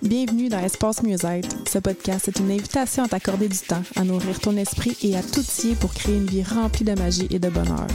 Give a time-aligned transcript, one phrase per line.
[0.00, 1.56] Bienvenue dans Espace Mieux-être.
[1.68, 5.22] Ce podcast est une invitation à t'accorder du temps, à nourrir ton esprit et à
[5.24, 7.88] t'outiller pour créer une vie remplie de magie et de bonheur.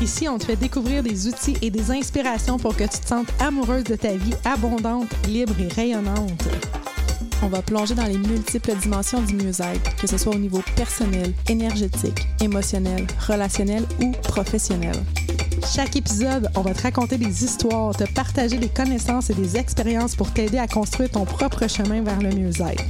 [0.00, 3.26] Ici, on te fait découvrir des outils et des inspirations pour que tu te sentes
[3.40, 6.48] amoureuse de ta vie abondante, libre et rayonnante.
[7.42, 11.34] On va plonger dans les multiples dimensions du mieux-être, que ce soit au niveau personnel,
[11.48, 14.94] énergétique, émotionnel, relationnel ou professionnel.
[15.66, 20.16] Chaque épisode, on va te raconter des histoires, te partager des connaissances et des expériences
[20.16, 22.84] pour t'aider à construire ton propre chemin vers le mieux-être.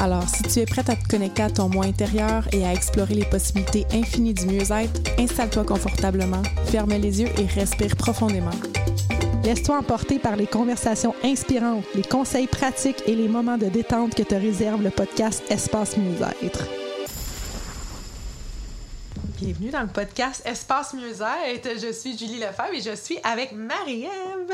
[0.00, 3.14] Alors, si tu es prête à te connecter à ton moi intérieur et à explorer
[3.14, 8.50] les possibilités infinies du mieux-être, installe-toi confortablement, ferme les yeux et respire profondément.
[9.42, 14.22] Laisse-toi emporter par les conversations inspirantes, les conseils pratiques et les moments de détente que
[14.22, 16.87] te réserve le podcast Espace Mieux-être.
[19.40, 21.78] Bienvenue dans le podcast Espace Mieux-être.
[21.80, 24.52] Je suis Julie Lefebvre et je suis avec Marie-Ève,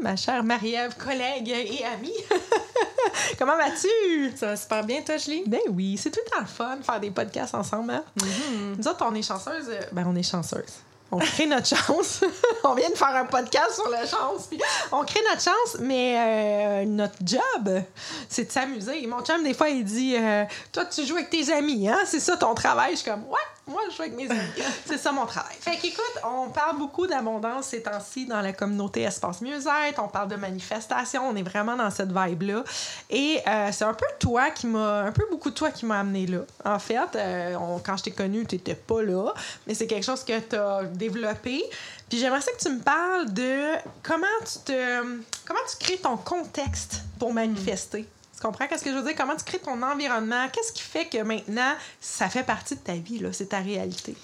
[0.00, 2.14] ma chère Marie-Ève, collègue et amie.
[3.38, 4.36] Comment vas-tu?
[4.36, 5.42] Ça va super bien, toi, Julie?
[5.48, 7.90] Ben oui, c'est tout le temps le fun de faire des podcasts ensemble.
[7.90, 8.04] Hein?
[8.16, 8.76] Mm-hmm.
[8.78, 9.70] Nous autres, on est chanceuses.
[9.90, 10.82] Ben, on est chanceuses.
[11.14, 12.24] On crée notre chance.
[12.64, 14.46] on vient de faire un podcast sur la chance.
[14.48, 14.58] Puis
[14.92, 17.82] on crée notre chance, mais euh, notre job,
[18.30, 19.06] c'est de s'amuser.
[19.06, 21.98] Mon chum, des fois, il dit euh, Toi, tu joues avec tes amis, hein?
[22.06, 22.92] C'est ça ton travail.
[22.92, 23.38] Je suis comme Ouais,
[23.72, 24.40] moi, je joue avec mes amis.
[24.86, 25.56] c'est ça mon travail.
[25.60, 30.00] Fait qu'écoute, on parle beaucoup d'abondance ces temps-ci dans la communauté Espace Mieux-être.
[30.02, 31.26] On parle de manifestation.
[31.28, 32.62] On est vraiment dans cette vibe-là.
[33.10, 36.00] Et euh, c'est un peu toi qui m'a, un peu beaucoup de toi qui m'a
[36.00, 36.40] amené là.
[36.64, 39.32] En fait, euh, on- quand je t'ai connu, tu n'étais pas là,
[39.66, 41.64] mais c'est quelque chose que tu as développé.
[42.08, 45.02] Puis j'aimerais ça que tu me parles de comment tu te,
[45.46, 48.06] comment tu crées ton contexte pour manifester.
[48.42, 49.14] Tu comprends qu'est-ce que je veux dire?
[49.16, 50.48] Comment tu crées ton environnement?
[50.52, 53.32] Qu'est-ce qui fait que maintenant, ça fait partie de ta vie, là?
[53.32, 54.16] C'est ta réalité.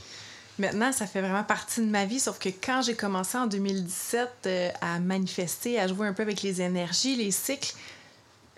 [0.59, 4.29] Maintenant, ça fait vraiment partie de ma vie, sauf que quand j'ai commencé en 2017
[4.47, 7.77] euh, à manifester, à jouer un peu avec les énergies, les cycles,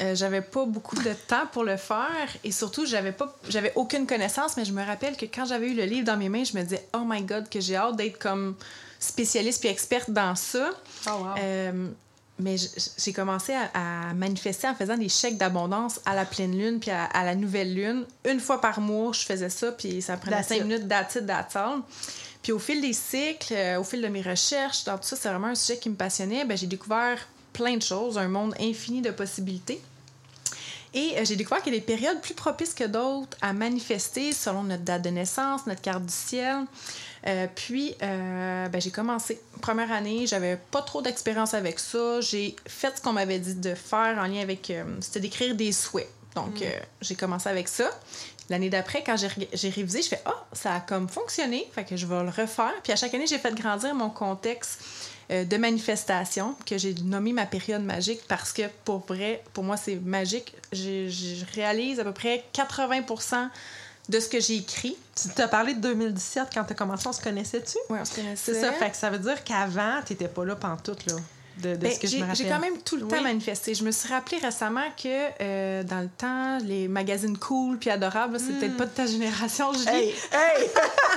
[0.00, 4.06] euh, j'avais pas beaucoup de temps pour le faire et surtout j'avais pas j'avais aucune
[4.06, 6.56] connaissance mais je me rappelle que quand j'avais eu le livre dans mes mains je
[6.56, 8.56] me disais oh my god que j'ai hâte d'être comme
[8.98, 10.70] spécialiste puis experte dans ça
[11.06, 11.34] Oh, wow.
[11.38, 11.88] Euh,
[12.40, 12.56] mais
[12.98, 16.90] j'ai commencé à, à manifester en faisant des chèques d'abondance à la pleine lune puis
[16.90, 18.04] à, à la nouvelle lune.
[18.28, 21.84] Une fois par mois, je faisais ça, puis ça prenait cinq minutes d'attitude d'attente.
[22.42, 25.28] Puis au fil des cycles, euh, au fil de mes recherches, dans tout ça, c'est
[25.28, 26.44] vraiment un sujet qui me passionnait.
[26.44, 27.18] Ben, j'ai découvert
[27.52, 29.80] plein de choses, un monde infini de possibilités.
[30.92, 34.32] Et euh, j'ai découvert qu'il y a des périodes plus propices que d'autres à manifester
[34.32, 36.64] selon notre date de naissance, notre carte du ciel.
[37.26, 39.40] Euh, puis, euh, ben, j'ai commencé.
[39.60, 42.20] Première année, j'avais pas trop d'expérience avec ça.
[42.20, 44.72] J'ai fait ce qu'on m'avait dit de faire en lien avec.
[45.00, 46.08] C'était d'écrire des souhaits.
[46.34, 46.70] Donc, euh,
[47.00, 47.90] j'ai commencé avec ça.
[48.48, 51.68] L'année d'après, quand j'ai révisé, je fais Ah, ça a comme fonctionné.
[51.72, 52.74] Fait que je vais le refaire.
[52.82, 54.80] Puis à chaque année, j'ai fait grandir mon contexte
[55.30, 59.96] de manifestation que j'ai nommé ma période magique parce que pour vrai, pour moi, c'est
[59.96, 60.54] magique.
[60.72, 63.48] Je réalise à peu près 80%
[64.08, 64.96] de ce que j'ai écrit.
[65.14, 67.76] Tu t'as parlé de 2017 quand tu as commencé, on se connaissait-tu?
[67.90, 68.54] Oui, on se connaissait.
[68.54, 71.14] C'est ça, fait que ça veut dire qu'avant, tu n'étais pas là pantoute, là,
[71.58, 72.36] de, de Ben, ce que je j'ai me rappelle.
[72.36, 73.74] j'ai quand même tout le temps manifesté.
[73.74, 75.08] Je me suis rappelé récemment que
[75.42, 79.72] euh, dans le temps, les magazines cool puis adorables, c'est peut-être pas de ta génération,
[79.74, 79.90] je dis, Hmm.
[79.94, 80.68] Hey, hey!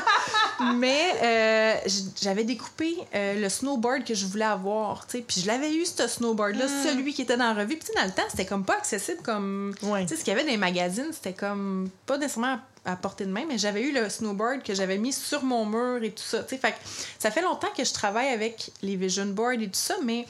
[0.76, 1.76] mais euh,
[2.22, 5.86] j'avais découpé euh, le snowboard que je voulais avoir, tu sais, puis je l'avais eu
[5.86, 6.88] ce snowboard-là, Hmm.
[6.90, 7.78] celui qui était dans la revue.
[7.78, 10.04] Puis dans le temps, c'était comme pas accessible comme, Ouais.
[10.04, 12.96] tu sais, ce qu'il y avait dans les magazines, c'était comme pas nécessairement à, à
[12.96, 16.12] portée de main, mais j'avais eu le snowboard que j'avais mis sur mon mur et
[16.12, 16.78] tout ça, tu sais, fait que
[17.20, 20.26] ça fait longtemps que je travaille avec les vision boards et tout ça, mais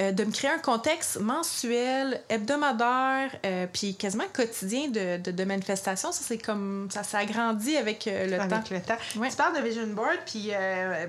[0.00, 5.44] euh, de me créer un contexte mensuel, hebdomadaire, euh, puis quasiment quotidien de, de, de
[5.44, 8.56] manifestation, ça c'est comme ça s'agrandit avec euh, le temps.
[8.56, 8.96] Avec le temps.
[9.16, 9.28] Ouais.
[9.30, 10.50] Tu parles de Vision Board, puis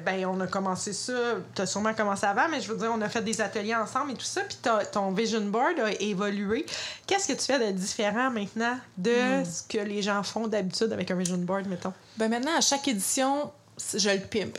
[0.05, 1.13] ben, on a commencé ça.
[1.55, 4.11] Tu as sûrement commencé avant, mais je veux dire, on a fait des ateliers ensemble
[4.11, 4.57] et tout ça, puis
[4.91, 6.65] ton Vision Board a évolué.
[7.07, 9.45] Qu'est-ce que tu fais de différent maintenant de Hmm.
[9.45, 11.93] ce que les gens font d'habitude avec un Vision Board, mettons?
[12.17, 13.51] Ben maintenant, à chaque édition,
[13.93, 14.57] je le pimpe.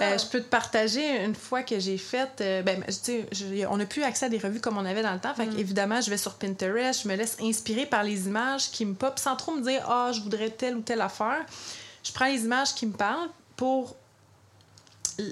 [0.00, 2.30] Euh, je peux te partager une fois que j'ai fait.
[2.40, 5.12] euh, ben, sais, je- on n'a plus accès à des revues comme on avait dans
[5.12, 5.34] le temps.
[5.34, 5.58] Fait Mm.
[5.58, 9.18] évidemment, je vais sur Pinterest, je me laisse inspirer par les images qui me pop
[9.18, 11.44] sans trop me dire Ah, je voudrais telle ou telle affaire.
[12.04, 13.96] Je prends les images qui me parlent pour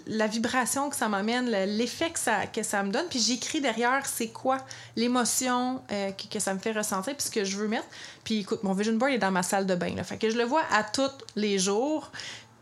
[0.09, 3.61] la vibration que ça m'amène, le- l'effet que ça, que ça me donne, puis j'écris
[3.61, 4.59] derrière c'est quoi
[4.97, 7.87] l'émotion euh, que, que ça me fait ressentir, puis ce que je veux mettre.
[8.25, 10.37] Puis écoute, mon vision board est dans ma salle de bain, là, fait que je
[10.37, 12.11] le vois à tous les jours,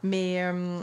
[0.04, 0.78] mais euh,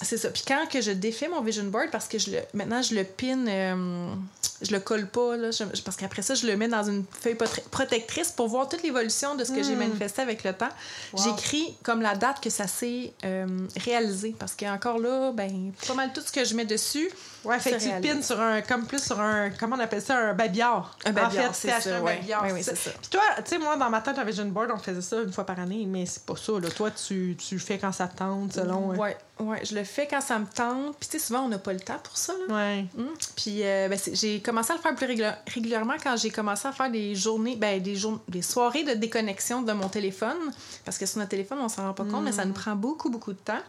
[0.00, 0.30] c'est ça.
[0.30, 3.04] Puis quand que je défais mon vision board, parce que je le, maintenant je le
[3.04, 4.14] pin, euh,
[4.62, 7.36] je le colle pas, là, je- parce qu'après ça je le mets dans une feuille
[7.70, 9.78] protectrice pour voir toute l'évolution de ce que j'ai Mm.
[9.78, 10.68] manifesté avec le temps.
[11.12, 11.24] Wow.
[11.24, 13.46] J'écris comme la date que ça s'est euh,
[13.84, 17.10] réalisé, parce qu'encore là, ben, pas mal tout ce que je mets dessus,
[17.44, 20.16] Ouais, fait que tu pines sur un, comme plus sur un, comment on appelle ça,
[20.16, 20.96] un babillard.
[21.04, 22.16] Un babillard, en fait, c'est ça, un ouais.
[22.18, 22.46] babillard.
[22.62, 22.90] C'est ça.
[22.92, 25.32] Puis toi, tu sais, moi, dans ma tête, j'avais une board, on faisait ça une
[25.32, 26.68] fois par année, mais c'est pas ça, là.
[26.70, 28.92] Toi, tu, tu fais quand ça te tente, selon.
[28.92, 30.96] euh, Ouais, ouais, je le fais quand ça me tente.
[31.00, 32.32] Puis tu sais, souvent, on n'a pas le temps pour ça.
[32.48, 32.54] Là.
[32.54, 32.84] Ouais.
[32.96, 33.08] Hum.
[33.34, 35.06] Puis euh, ben, j'ai commencé à le faire plus
[35.54, 39.62] régulièrement quand j'ai commencé à faire des journées, ben, des, jour- des soirées de déconnexion
[39.62, 40.36] de mon téléphone.
[40.84, 43.08] Parce que sur notre téléphone, on s'en rend pas compte, mais ça nous prend beaucoup,
[43.08, 43.60] beaucoup de temps.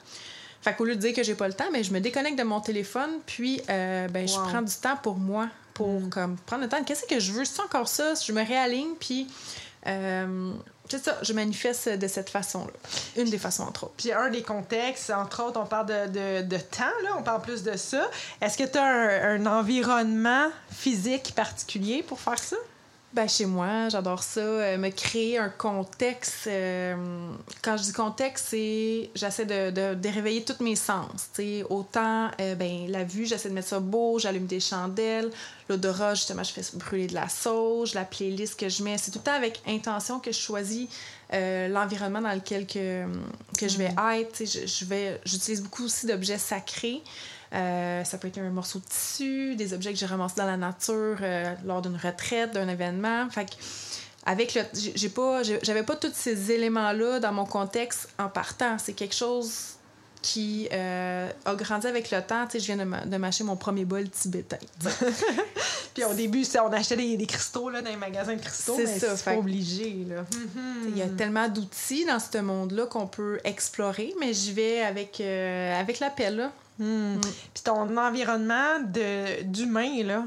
[0.62, 2.44] Fait qu'au lieu de dire que j'ai pas le temps, ben, je me déconnecte de
[2.44, 6.10] mon téléphone, puis euh, ben, je prends du temps pour moi, pour Mm.
[6.10, 6.84] comme, prendre le temps.
[6.84, 7.46] Qu'est-ce que je veux?
[7.46, 8.14] C'est encore ça?
[8.16, 9.28] Je me réaligne, puis
[9.88, 10.52] euh,
[10.90, 12.74] c'est ça, je manifeste de cette façon-là.
[13.22, 13.94] Une des façons, entre autres.
[13.98, 17.42] Puis un des contextes, entre autres, on parle de, de, de temps, là, on parle
[17.42, 18.10] plus de ça.
[18.42, 22.58] Est-ce que tu as un, un environnement physique particulier pour faire ça?
[23.14, 24.40] Ben, chez moi, j'adore ça.
[24.40, 26.48] euh, me créer un contexte.
[26.48, 26.96] euh,
[27.62, 31.30] quand je dis contexte, c'est j'essaie de, de, de réveiller tous mes sens.
[31.32, 31.64] t'sais.
[31.70, 35.30] Autant euh, ben, la vue, j'essaie de mettre ça beau, j'allume des chandelles.
[35.70, 37.94] L'odorat, justement, je fais brûler de la sauge.
[37.94, 40.88] La playlist que je mets, c'est tout le temps avec intention que je choisis
[41.32, 43.06] l'environnement dans lequel que,
[43.60, 44.40] que je vais être.
[44.46, 47.02] Je, je vais, j'utilise beaucoup aussi d'objets sacrés.
[47.54, 50.58] Euh, ça peut être un morceau de tissu, des objets que j'ai ramassés dans la
[50.58, 53.30] nature euh, lors d'une retraite, d'un événement.
[53.30, 53.52] Fait que
[54.26, 58.78] avec le j'ai pas j'avais pas tous ces éléments là dans mon contexte en partant,
[58.80, 59.74] c'est quelque chose
[60.24, 62.46] qui euh, a grandi avec le temps.
[62.46, 64.58] Tu sais, je viens de, mâcher mon premier bol tibétain.
[65.94, 68.86] Puis au début, on achetait des, des cristaux là, dans les magasins de cristaux, C'est
[68.86, 70.06] mais ça, c'est pas obligé.
[70.10, 70.26] Là.
[70.88, 75.20] Il y a tellement d'outils dans ce monde-là qu'on peut explorer, mais j'y vais avec,
[75.20, 76.10] euh, avec la
[76.80, 76.86] Là.
[76.86, 77.22] Hmm.
[77.54, 80.24] Puis ton environnement de- d'humain, là,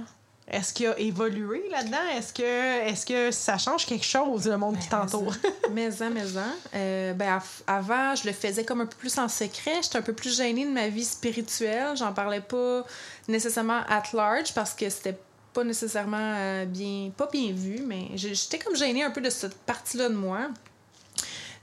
[0.48, 1.96] est-ce qu'il a évolué là-dedans?
[2.16, 2.42] Est-ce que,
[2.88, 5.34] est que ça change quelque chose, le monde qui t'entoure?
[5.72, 6.40] Maison, maison.
[6.74, 9.72] Euh, ben, av- avant, je le faisais comme un peu plus en secret.
[9.82, 11.96] J'étais un peu plus gênée de ma vie spirituelle.
[11.96, 12.84] J'en parlais pas
[13.26, 15.18] nécessairement at large parce que c'était
[15.52, 19.56] pas nécessairement euh, bien, pas bien vu, mais j'étais comme gênée un peu de cette
[19.58, 20.38] partie-là de moi.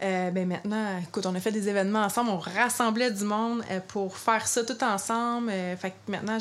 [0.03, 3.79] Euh, ben maintenant, écoute, on a fait des événements ensemble, on rassemblait du monde euh,
[3.87, 5.49] pour faire ça tout ensemble.
[5.49, 6.37] Euh, fait que maintenant,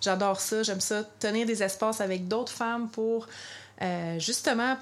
[0.00, 3.26] j'adore ça, j'aime ça, tenir des espaces avec d'autres femmes pour
[4.18, 4.76] justement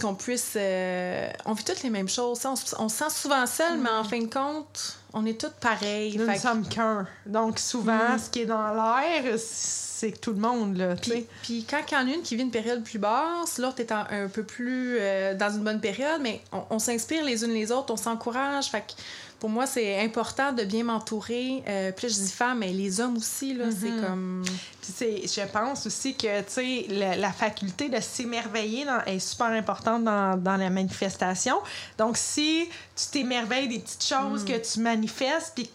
[0.00, 0.56] qu'on puisse.
[0.56, 2.44] on vit toutes les mêmes choses.
[2.46, 5.54] On, se- on se sent souvent seul, mais en fin de compte, on est toutes
[5.54, 6.16] pareilles.
[6.16, 7.06] Nous ne sommes qu'un.
[7.26, 8.18] Donc souvent, Mm.
[8.18, 10.76] ce qui est dans l'air, c'est tout le monde.
[10.76, 11.16] Là, tu sais.
[11.16, 13.80] Puis, puis quand il y en a une qui vit une période plus basse, l'autre
[13.80, 17.44] est en- un peu plus euh, dans une bonne période, mais on, on s'inspire les
[17.44, 18.66] unes les autres, on s'encourage.
[18.70, 18.92] Fait que
[19.40, 21.62] pour moi, c'est important de bien m'entourer.
[21.66, 24.04] Euh, puis je dis femmes, mais les hommes aussi, là, c'est Mhm.
[24.04, 24.44] comme...
[24.82, 30.04] Puis je pense aussi que, tu sais, la, la faculté de s'émerveiller est super importante
[30.04, 31.56] dans, dans la manifestation.
[31.98, 35.70] Donc, si tu t'émerveilles des petites choses que tu manifestes, puis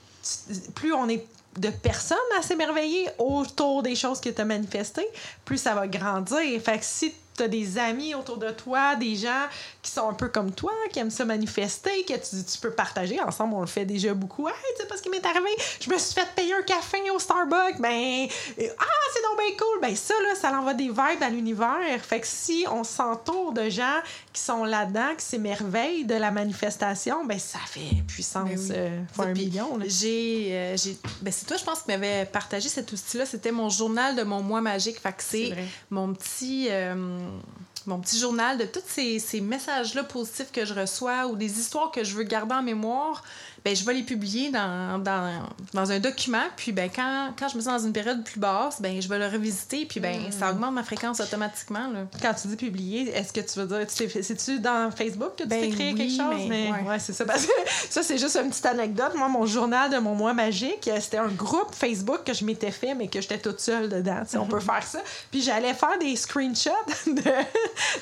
[0.76, 1.26] plus on est
[1.58, 5.08] de personnes à s'émerveiller autour des choses que tu as manifestées,
[5.46, 6.62] plus ça va grandir.
[6.62, 9.46] Fait que si tu as des amis autour de toi, des gens
[9.82, 13.20] qui sont un peu comme toi, qui aiment ça manifester, que tu, tu peux partager
[13.22, 14.48] ensemble, on le fait déjà beaucoup.
[14.48, 15.50] Hey, tu sais pas ce qui m'est arrivé?
[15.80, 17.80] Je me suis fait payer un café au Starbucks.
[17.80, 19.82] Ben, ah, c'est donc bien cool.
[19.82, 21.78] Ben, ça, là, ça l'envoie des vibes à l'univers.
[22.02, 24.00] Fait que si on s'entoure de gens
[24.34, 28.72] qui sont là-dedans, qui s'émerveillent de la manifestation, ben, ça fait puissance Ben oui.
[28.76, 29.78] euh, fois un million.
[29.86, 33.26] J'ai, euh, j'ai- ben c'est toi, je pense, qui m'avait partagé cet outil-là.
[33.26, 35.00] C'était mon journal de mon mois magique.
[35.00, 35.54] Fait que C'est
[35.90, 37.44] mon petit, euh, うん。
[37.88, 42.04] Mon petit journal de tous ces, ces messages-là positifs que je reçois ou des histoires que
[42.04, 43.24] je veux garder en mémoire.
[43.64, 45.42] Ben, je vais les publier dans, dans,
[45.74, 46.44] dans un document.
[46.56, 49.18] Puis ben, quand, quand je me sens dans une période plus basse, ben, je vais
[49.18, 49.86] le revisiter.
[49.86, 51.88] Puis ben, ça augmente ma fréquence automatiquement.
[51.92, 52.06] Là.
[52.22, 55.62] Quand tu dis publier, est-ce que tu veux dire, c'est-tu dans Facebook que tu Ben
[55.62, 56.48] t'es créé oui, quelque chose?
[56.48, 57.00] mais ouais, ouais.
[57.00, 57.26] c'est ça.
[57.26, 57.52] Parce que
[57.90, 59.14] ça, c'est juste une petite anecdote.
[59.16, 62.94] Moi, mon journal de mon mois magique, c'était un groupe Facebook que je m'étais fait,
[62.94, 64.22] mais que j'étais toute seule dedans.
[64.36, 65.00] On peut faire ça.
[65.32, 66.70] Puis j'allais faire des screenshots
[67.08, 67.24] de,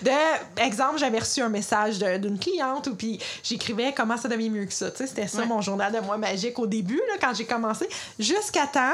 [0.01, 4.65] de exemple, j'avais reçu un message d'une cliente ou puis j'écrivais comment ça devient mieux
[4.65, 4.87] que ça.
[4.95, 5.45] C'était ça Ouais.
[5.45, 7.87] mon journal de mois magique au début, là, quand j'ai commencé,
[8.19, 8.93] jusqu'à temps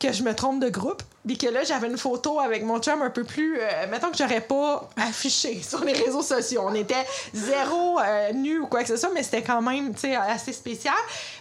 [0.00, 1.02] que je me trompe de groupe.
[1.26, 3.58] Puis que là, j'avais une photo avec mon chum un peu plus.
[3.58, 6.62] euh, mettons que j'aurais pas affiché sur les réseaux sociaux.
[6.66, 10.00] On était zéro euh, nu ou quoi que ce soit, mais c'était quand même tu
[10.00, 10.94] sais, assez spécial.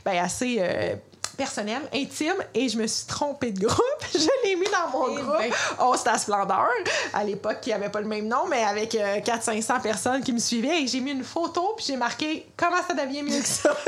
[0.05, 0.57] Ben, assez.
[0.59, 0.95] euh,
[1.35, 3.79] personnel, intime, et je me suis trompée de groupe.
[4.13, 5.37] Je l'ai mis dans mon Eh groupe.
[5.37, 5.51] ben.
[5.81, 6.69] Oh, c'était à Splendeur.
[7.13, 10.39] À l'époque, qui avait pas le même nom, mais avec euh, 400-500 personnes qui me
[10.39, 10.81] suivaient.
[10.81, 13.75] Et j'ai mis une photo, puis j'ai marqué «Comment ça devient mieux que ça?»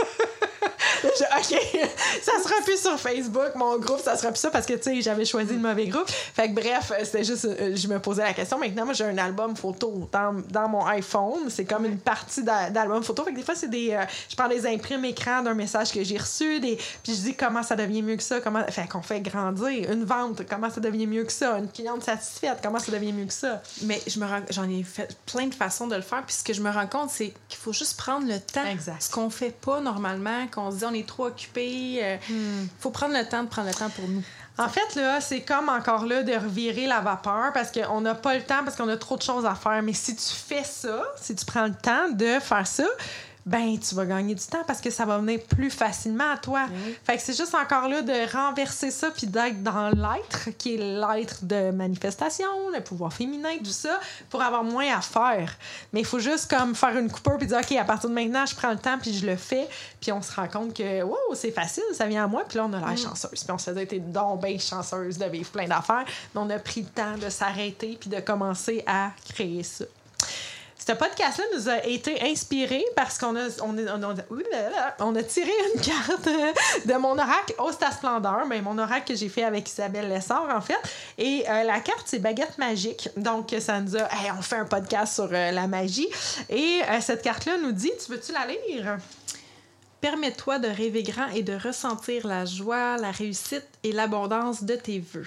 [1.05, 1.89] OK,
[2.21, 5.01] ça sera plus sur Facebook, mon groupe, ça sera plus ça parce que, tu sais,
[5.01, 6.09] j'avais choisi le mauvais groupe.
[6.09, 8.57] Fait que bref, c'était juste, euh, je me posais la question.
[8.57, 11.49] Maintenant, moi, j'ai un album photo dans, dans mon iPhone.
[11.49, 13.23] C'est comme une partie d'album photo.
[13.23, 13.91] Fait que des fois, c'est des.
[13.91, 17.35] Euh, je prends des imprimes écran d'un message que j'ai reçu, des, puis je dis
[17.35, 18.39] comment ça devient mieux que ça.
[18.41, 19.91] Comment, fait qu'on fait grandir.
[19.91, 21.57] Une vente, comment ça devient mieux que ça.
[21.57, 23.61] Une cliente satisfaite, comment ça devient mieux que ça.
[23.83, 26.23] Mais je me j'en ai fait plein de façons de le faire.
[26.25, 28.65] Puis ce que je me rends compte, c'est qu'il faut juste prendre le temps.
[28.65, 29.01] Exact.
[29.01, 31.67] Ce qu'on fait pas normalement, qu'on se dit on est trop occupé.
[31.67, 32.67] Il euh, hmm.
[32.79, 34.23] faut prendre le temps de prendre le temps pour nous.
[34.57, 38.35] En fait, là, c'est comme encore là de revirer la vapeur parce qu'on n'a pas
[38.35, 39.81] le temps, parce qu'on a trop de choses à faire.
[39.83, 42.85] Mais si tu fais ça, si tu prends le temps de faire ça,
[43.45, 46.65] ben tu vas gagner du temps parce que ça va venir plus facilement à toi.
[47.03, 50.77] Fait que c'est juste encore là de renverser ça puis d'être dans l'être qui est
[50.77, 53.99] l'être de manifestation, le pouvoir féminin, tout ça
[54.31, 55.55] pour avoir moins à faire.
[55.93, 58.45] Mais il faut juste comme faire une coupure puis dire OK, à partir de maintenant,
[58.47, 59.67] je prends le temps puis je le fais,
[60.01, 62.65] puis on se rend compte que wow, c'est facile, ça vient à moi puis là
[62.65, 62.97] on a l'air mm.
[62.97, 63.43] chanceuse.
[63.43, 66.57] Puis on se dit t'es donc bien chanceuse de vivre plein d'affaires, mais on a
[66.57, 69.85] pris le temps de s'arrêter puis de commencer à créer ça.
[70.87, 76.29] Ce podcast-là nous a été inspiré parce qu'on a, on, a tiré une carte
[76.85, 80.61] de mon oracle Osta Splendeur, ben, mon oracle que j'ai fait avec Isabelle Lessard, en
[80.61, 80.77] fait.
[81.17, 83.09] Et euh, la carte, c'est Baguette Magique.
[83.17, 84.07] Donc, ça nous a.
[84.37, 86.07] on fait un podcast sur euh, la magie.
[86.49, 88.97] Et euh, cette carte-là nous dit Tu veux-tu la lire?
[90.01, 94.99] Permets-toi de rêver grand et de ressentir la joie, la réussite et l'abondance de tes
[94.99, 95.25] vœux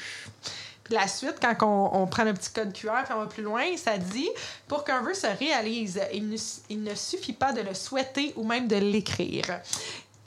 [0.91, 3.99] la suite, quand on, prend le petit code QR et on va plus loin, ça
[3.99, 4.29] dit
[4.67, 6.37] pour qu'un vœu se réalise, il ne,
[6.69, 9.61] il ne suffit pas de le souhaiter ou même de l'écrire.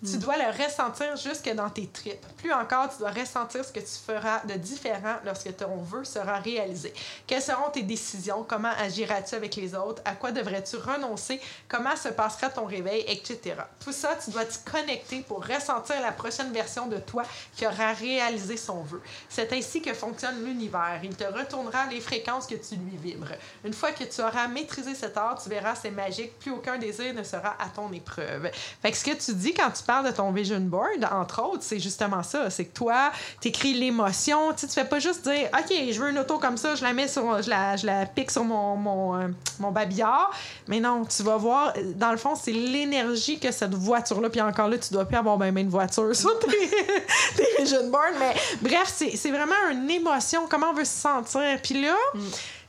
[0.03, 2.25] Tu dois le ressentir jusque dans tes tripes.
[2.37, 6.39] Plus encore, tu dois ressentir ce que tu feras de différent lorsque ton vœu sera
[6.39, 6.91] réalisé.
[7.27, 8.43] Quelles seront tes décisions?
[8.47, 10.01] Comment agiras-tu avec les autres?
[10.03, 11.39] À quoi devrais-tu renoncer?
[11.69, 13.03] Comment se passera ton réveil?
[13.07, 13.53] Etc.
[13.79, 17.21] Tout ça, tu dois te connecter pour ressentir la prochaine version de toi
[17.55, 19.03] qui aura réalisé son vœu.
[19.29, 20.99] C'est ainsi que fonctionne l'univers.
[21.03, 23.33] Il te retournera les fréquences que tu lui vibres.
[23.63, 26.39] Une fois que tu auras maîtrisé cet art, tu verras, c'est magique.
[26.39, 28.49] Plus aucun désir ne sera à ton épreuve.
[28.81, 31.79] Fait que ce que tu dis quand tu de ton vision board, entre autres, c'est
[31.79, 32.49] justement ça.
[32.49, 34.53] C'est que toi, tu écris l'émotion.
[34.53, 37.07] Tu fais pas juste dire OK, je veux une auto comme ça, je la mets
[37.07, 37.41] sur.
[37.41, 39.27] Je la, je la pique sur mon, mon, euh,
[39.59, 40.31] mon babillard.
[40.67, 44.29] Mais non, tu vas voir, dans le fond, c'est l'énergie que cette voiture-là.
[44.29, 46.39] Puis encore là, tu dois plus avoir ben, ben une voiture sur
[47.35, 48.17] tes, vision boards.
[48.19, 50.47] Mais bref, c'est vraiment une émotion.
[50.49, 51.59] Comment on veut se sentir.
[51.61, 52.19] Puis là, mm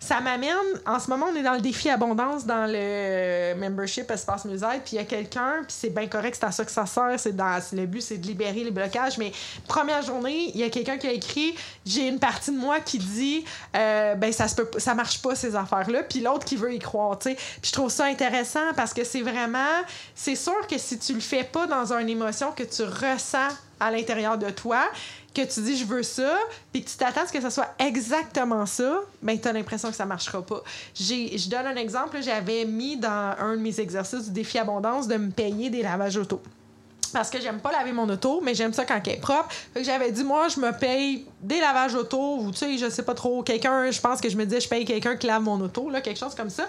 [0.02, 0.50] ça m'amène.
[0.84, 4.82] En ce moment, on est dans le défi abondance dans le membership Espace Musette.
[4.84, 7.14] Puis il y a quelqu'un, puis c'est bien correct, c'est à ça que ça sert.
[7.18, 9.16] C'est dans, le but, c'est de libérer les blocages.
[9.16, 9.30] Mais
[9.68, 11.54] première journée, il y a quelqu'un qui a écrit
[11.86, 13.44] J'ai une partie de moi qui dit
[13.76, 16.02] euh, Ben, ça, se peut, ça marche pas, ces affaires-là.
[16.02, 17.36] Puis l'autre qui veut y croire, tu sais.
[17.36, 19.82] Puis je trouve ça intéressant parce que c'est vraiment.
[20.16, 23.90] C'est sûr que si tu le fais pas dans une émotion que tu ressens à
[23.92, 24.82] l'intérieur de toi,
[25.34, 26.36] que tu dis je veux ça,
[26.72, 29.90] puis que tu t'attends à ce que ça soit exactement ça, ben tu as l'impression
[29.90, 30.62] que ça marchera pas.
[30.94, 35.16] Je donne un exemple, j'avais mis dans un de mes exercices du défi abondance de
[35.16, 36.40] me payer des lavages auto
[37.12, 39.48] parce que j'aime pas laver mon auto, mais j'aime ça quand elle est propre.
[39.74, 42.88] Fait que j'avais dit, moi, je me paye des lavages auto, ou tu sais, je
[42.88, 45.42] sais pas trop, quelqu'un, je pense que je me disais, je paye quelqu'un qui lave
[45.42, 46.64] mon auto, là, quelque chose comme ça.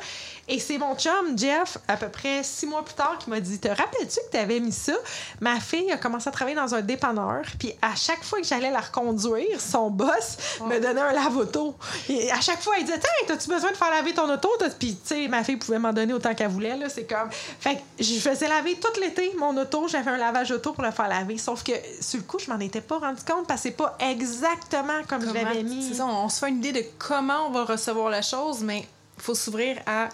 [0.48, 3.60] Et c'est mon chum, Jeff, à peu près six mois plus tard, qui m'a dit,
[3.60, 4.94] te rappelles-tu que tu avais mis ça?
[5.40, 8.72] Ma fille a commencé à travailler dans un dépanneur, puis à chaque fois que j'allais
[8.72, 10.38] la reconduire, son boss
[10.68, 11.76] me donnait un lave-auto.
[12.10, 14.50] Et à chaque fois, il disait, tiens, as-tu besoin de faire laver ton auto?
[14.80, 17.30] Puis, tu sais, ma fille pouvait m'en donner autant qu'elle voulait, là, c'est comme.
[17.32, 20.92] Fait que je faisais laver tout l'été mon auto, j'avais un lavage auto pour le
[20.92, 21.38] faire laver.
[21.38, 23.96] Sauf que, sur le coup, je m'en étais pas rendu compte parce que c'est pas
[24.66, 26.00] exactement comme je l'avais mis.
[26.02, 29.36] on se fait une idée de comment on va recevoir la chose, mais il faut
[29.36, 30.10] s'ouvrir à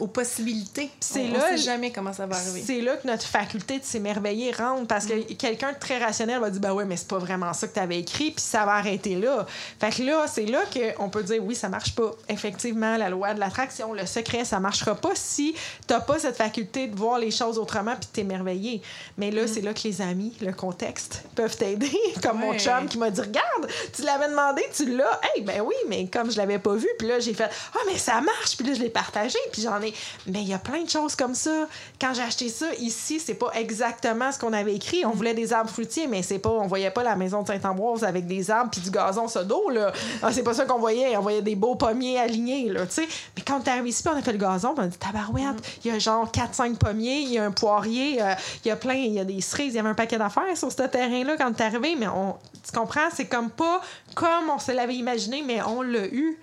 [0.00, 0.90] aux possibilités.
[1.00, 2.62] C'est là, sait jamais comment ça va arriver.
[2.66, 5.36] C'est là que notre faculté de s'émerveiller rentre parce que mm.
[5.36, 7.80] quelqu'un de très rationnel va dire ben ouais mais c'est pas vraiment ça que tu
[7.80, 9.46] avais écrit puis ça va arrêter là.
[9.80, 12.10] Fait que là c'est là qu'on peut dire oui ça marche pas.
[12.28, 15.54] Effectivement la loi de l'attraction, le secret ça marchera pas si
[15.86, 18.82] t'as pas cette faculté de voir les choses autrement puis de t'émerveiller.
[19.16, 19.48] Mais là mm.
[19.48, 23.20] c'est là que les amis, le contexte peuvent t'aider comme mon chum qui m'a dit
[23.20, 25.20] regarde tu l'avais demandé tu l'as.
[25.34, 27.96] Hey ben oui mais comme je l'avais pas vu puis là j'ai fait ah mais
[27.96, 29.85] ça marche puis là je l'ai partagé puis j'en ai
[30.26, 31.66] mais il y a plein de choses comme ça.
[32.00, 35.04] Quand j'ai acheté ça ici, c'est pas exactement ce qu'on avait écrit.
[35.04, 38.04] On voulait des arbres fruitiers, mais c'est pas, on voyait pas la maison de Saint-Ambroise
[38.04, 39.92] avec des arbres puis du gazon sur dos là.
[40.22, 41.16] Ah, c'est pas ça qu'on voyait.
[41.16, 43.08] On voyait des beaux pommiers alignés là, tu sais.
[43.36, 45.56] Mais quand on est ici, on a fait le gazon, on a dit tabarouette.
[45.84, 48.76] Il y a genre 4-5 pommiers, il y a un poirier, euh, il y a
[48.76, 51.36] plein, il y a des cerises, il y avait un paquet d'affaires sur ce terrain-là
[51.36, 51.96] quand t'es arrivé.
[51.98, 53.80] Mais on, tu comprends, c'est comme pas
[54.14, 56.38] comme on se l'avait imaginé, mais on l'a eu.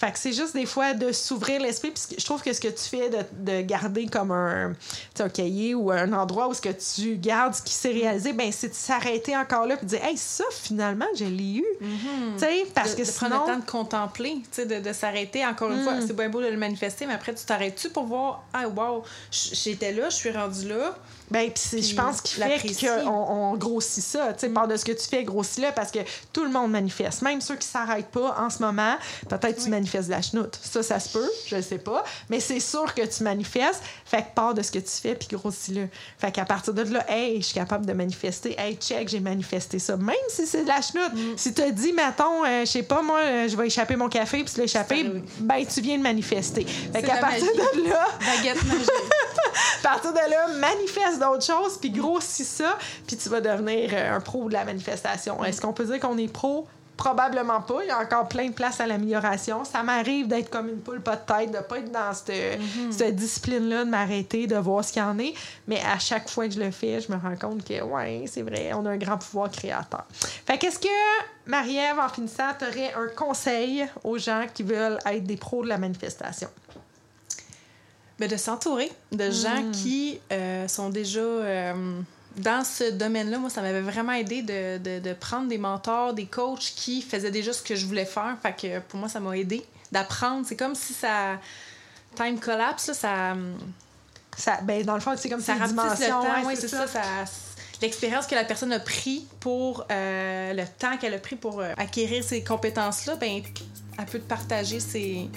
[0.00, 1.90] Fait que c'est juste des fois de s'ouvrir l'esprit.
[1.90, 4.72] Puis je trouve que ce que tu fais de, de garder comme un,
[5.18, 8.50] un cahier ou un endroit où ce que tu gardes ce qui s'est réalisé, ben
[8.50, 11.64] c'est de s'arrêter encore là puis de dire Hey, ça, finalement, je l'ai eu.
[11.80, 13.28] Tu sais, parce de, que de sinon.
[13.30, 15.44] prendre le temps de contempler, de, de s'arrêter.
[15.44, 15.84] Encore une Mm.
[15.84, 19.02] fois, c'est bien beau de le manifester, mais après, tu t'arrêtes-tu pour voir, ah, wow,
[19.30, 20.96] j'étais là, je suis rendue là.
[21.30, 24.32] Ben, puis je pense qu'il fait qu'on on grossit ça.
[24.32, 26.00] Tu sais, de ce que tu fais, grossis-le parce que
[26.32, 27.22] tout le monde manifeste.
[27.22, 28.96] Même ceux qui s'arrêtent pas en ce moment,
[29.28, 30.58] peut-être tu manifestes de la chenoute.
[30.62, 32.04] Ça, ça se peut, je sais pas.
[32.28, 33.82] Mais c'est sûr que tu manifestes.
[34.04, 35.88] Fait que part de ce que tu fais, puis grossis-le.
[36.18, 38.54] Fait qu'à partir de là, hey, je suis capable de manifester.
[38.58, 39.96] Hey, check, j'ai manifesté ça.
[39.96, 41.12] Même si c'est de la chenoute.
[41.36, 44.42] Si tu dis, mettons, euh, je sais pas, moi, euh, je vais échapper mon café,
[44.44, 45.22] puis tu l'as échappé, arrivé.
[45.40, 46.64] ben, tu viens de manifester.
[46.64, 47.84] Fait qu'à partir magie.
[47.84, 48.90] de là, Baguette magique.
[49.80, 54.16] à partir de là, manifeste d'autres choses, puis grossis ça, puis tu vas devenir euh,
[54.16, 55.42] un pro de la manifestation.
[55.44, 56.66] Est-ce qu'on peut dire qu'on est pro?
[57.00, 57.82] Probablement pas.
[57.82, 59.64] Il y a encore plein de place à l'amélioration.
[59.64, 63.16] Ça m'arrive d'être comme une poule pas de tête, de pas être dans cette, cette
[63.16, 65.32] discipline-là, de m'arrêter, de voir ce qu'il y en est.
[65.66, 68.42] Mais à chaque fois que je le fais, je me rends compte que, ouais, c'est
[68.42, 70.04] vrai, on a un grand pouvoir créateur.
[70.10, 70.88] Fait qu'est-ce que,
[71.46, 75.68] Marie-Ève, en finissant, tu aurais un conseil aux gens qui veulent être des pros de
[75.68, 76.48] la manifestation?
[78.18, 79.70] Ben, de s'entourer de gens Mm.
[79.70, 82.00] qui euh, sont déjà euh,
[82.36, 83.38] dans ce domaine-là.
[83.38, 87.30] Moi, ça m'avait vraiment aidé de, de, de prendre des mentors, des coachs qui faisaient
[87.30, 88.36] déjà ce que je voulais faire.
[88.42, 90.44] Fait que pour moi, ça m'a aidé d'apprendre.
[90.46, 91.38] C'est comme si ça.
[92.16, 93.36] Time collapse, là, ça.
[94.36, 96.46] Ça, ben, dans le fond, c'est comme ça rapetisse le temps.
[96.46, 96.86] ouais, c'est ça.
[96.86, 97.02] ça
[97.82, 101.72] L'expérience que la personne a pris pour euh, le temps qu'elle a pris pour euh,
[101.78, 103.42] acquérir ces compétences-là, ben,
[103.98, 105.30] elle peut te partager ses,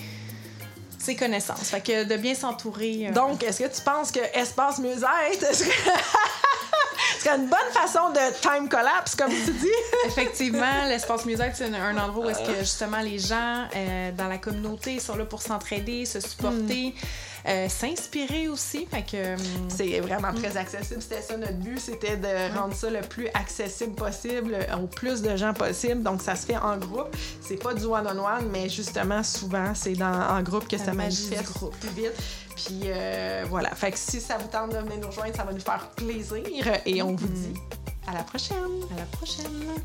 [0.99, 1.69] ses connaissances.
[1.69, 3.07] Fait que de bien s'entourer.
[3.07, 5.45] euh, Donc, est-ce que tu penses que espace mieux-être
[7.23, 7.35] serait...
[7.37, 9.67] une bonne façon de time collapse, comme tu dis?
[10.05, 14.27] Effectivement, l'espace musée, c'est un, un endroit où est-ce que justement les gens euh, dans
[14.27, 16.93] la communauté sont là pour s'entraider, se supporter,
[17.45, 18.85] euh, s'inspirer aussi.
[18.89, 21.01] Fait que hum, C'est vraiment très accessible.
[21.01, 25.35] C'était ça notre but, c'était de rendre ça le plus accessible possible au plus de
[25.35, 26.03] gens possible.
[26.03, 27.13] Donc, ça se fait en groupe.
[27.41, 31.53] C'est pas du one-on-one, mais justement, souvent, c'est dans, en groupe que La ça manifeste
[31.53, 31.75] groupe.
[31.79, 32.13] plus vite.
[32.55, 33.69] Puis euh, voilà.
[33.75, 36.43] Fait que si ça vous tente de venir nous rejoindre, ça va nous faire plaisir.
[36.85, 37.53] Et on vous dit
[38.07, 38.57] à la prochaine.
[38.95, 39.81] à la prochaine.